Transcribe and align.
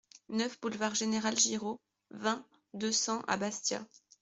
neuf 0.29 0.59
boulevard 0.59 0.95
Général 0.95 1.37
Giraud, 1.37 1.79
vingt, 2.09 2.43
deux 2.73 2.91
cents 2.91 3.21
à 3.27 3.37
Bastia 3.37 3.85